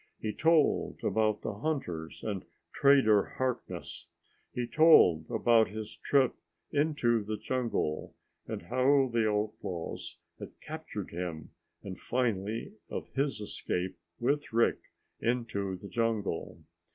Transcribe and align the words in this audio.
He 0.19 0.33
told 0.33 1.03
about 1.03 1.41
the 1.43 1.53
hunters 1.59 2.23
and 2.23 2.43
Trader 2.73 3.35
Harkness. 3.37 4.07
He 4.51 4.65
told 4.65 5.29
about 5.29 5.67
his 5.67 5.95
trip 5.95 6.33
into 6.71 7.23
the 7.23 7.37
jungle 7.37 8.15
and 8.47 8.63
how 8.63 9.11
the 9.13 9.29
outlaws 9.29 10.17
had 10.39 10.59
captured 10.59 11.11
him, 11.11 11.51
and, 11.83 11.99
finally, 11.99 12.73
of 12.89 13.11
his 13.13 13.39
escape 13.39 13.95
with 14.19 14.51
Rick 14.51 14.79
into 15.19 15.75
the 15.75 15.87
jungle. 15.87 16.63